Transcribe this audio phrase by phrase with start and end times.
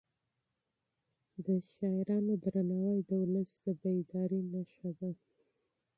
[1.45, 5.11] د شاعرانو لمانځنه د ولس د بیدارۍ نښه ده.